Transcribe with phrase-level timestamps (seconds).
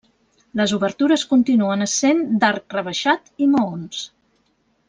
[0.61, 4.05] Les obertures continuen essent d'arc rebaixat i maons.